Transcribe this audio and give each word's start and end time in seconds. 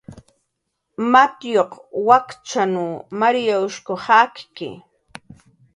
Matiyuq 1.11 1.71
Kachyanw 2.07 2.85
Marinawshq 3.19 3.87
jakki 4.05 4.69